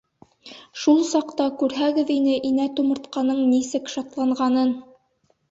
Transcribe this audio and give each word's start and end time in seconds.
Шул 0.83 1.03
саҡта 1.09 1.45
күрһәгеҙ 1.59 2.09
ине 2.15 2.39
инә 2.49 2.67
тумыртҡаның 2.81 3.45
нисек 3.53 3.95
шатланғанын! 3.99 4.75